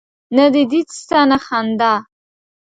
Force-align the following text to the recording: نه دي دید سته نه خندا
نه 0.37 0.45
دي 0.53 0.63
دید 0.71 0.87
سته 0.99 1.19
نه 1.31 1.37
خندا 1.45 1.93